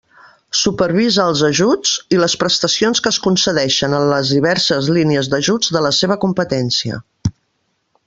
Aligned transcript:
Supervisa 0.59 1.25
els 1.31 1.43
ajuts 1.49 1.91
i 2.17 2.19
les 2.21 2.35
prestacions 2.43 3.03
que 3.07 3.13
es 3.15 3.21
concedeixen 3.27 3.95
en 4.01 4.09
les 4.15 4.35
diverses 4.39 4.93
línies 4.99 5.33
d'ajuts 5.35 5.75
de 5.77 5.87
la 5.89 5.97
seva 6.03 6.23
competència. 6.29 7.03